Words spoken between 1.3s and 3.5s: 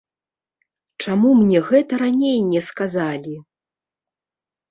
мне гэта раней не сказалі?!